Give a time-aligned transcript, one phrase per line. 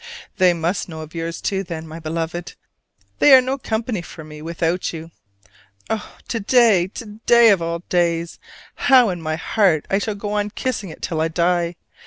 [0.37, 2.55] They must know of yours too, then, my Beloved:
[3.19, 5.11] they are no company for me without you.
[5.91, 8.39] Oh, to day, to day of all days!
[8.89, 11.75] how in my heart I shall go on kissing it till I die!